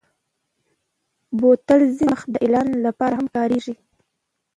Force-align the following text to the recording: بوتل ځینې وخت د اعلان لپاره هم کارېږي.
بوتل 1.39 1.81
ځینې 1.95 2.11
وخت 2.13 2.27
د 2.31 2.35
اعلان 2.43 2.67
لپاره 2.85 3.13
هم 3.19 3.27
کارېږي. 3.35 3.75